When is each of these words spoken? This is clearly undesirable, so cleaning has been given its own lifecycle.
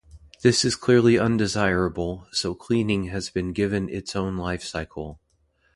This 0.41 0.65
is 0.65 0.75
clearly 0.75 1.19
undesirable, 1.19 2.25
so 2.31 2.55
cleaning 2.55 3.03
has 3.09 3.29
been 3.29 3.53
given 3.53 3.87
its 3.87 4.15
own 4.15 4.35
lifecycle. 4.35 5.19